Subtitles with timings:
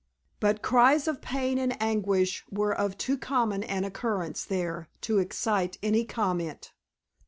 [0.39, 5.77] But cries of pain and anguish were of too common an occurrence there to excite
[5.83, 6.73] any comment.